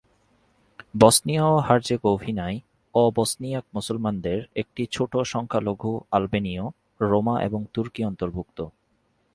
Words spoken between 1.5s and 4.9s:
ও হার্জেগোভিনায় অ-বসনিয়াক মুসলমানদের একটি